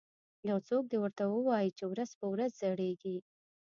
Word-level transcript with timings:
یو 0.49 0.57
څوک 0.69 0.83
دې 0.91 0.97
ورته 1.01 1.23
ووایي 1.27 1.69
چې 1.77 1.83
ورځ 1.91 2.11
په 2.19 2.25
ورځ 2.33 2.51
زړیږي 2.63 3.17